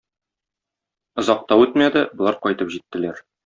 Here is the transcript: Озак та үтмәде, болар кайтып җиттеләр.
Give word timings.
Озак 1.23 1.45
та 1.51 1.59
үтмәде, 1.67 2.05
болар 2.23 2.41
кайтып 2.49 2.77
җиттеләр. 2.79 3.25